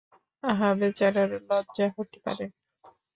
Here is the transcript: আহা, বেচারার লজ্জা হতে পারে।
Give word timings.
আহা, 0.43 0.69
বেচারার 0.79 1.29
লজ্জা 1.49 1.85
হতে 1.95 2.17
পারে। 2.25 2.45